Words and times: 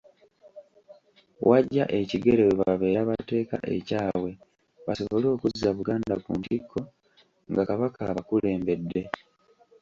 W'aggya 1.47 1.85
ekigere 1.99 2.43
we 2.47 2.53
babeera 2.61 3.01
bateeka 3.09 3.57
ekyabwe 3.75 4.31
basobole 4.85 5.25
okuzza 5.35 5.69
Buganda 5.77 6.13
ku 6.23 6.31
ntikko 6.39 6.79
nga 7.51 7.63
Kabaka 7.69 8.01
abakulembedde. 8.11 9.01